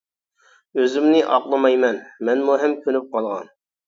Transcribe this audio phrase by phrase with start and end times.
[0.77, 1.99] ئۆزۈمنى ئاقلىمايمەن،
[2.31, 3.53] مەنمۇ ھەم كۆنۈپ قالغان.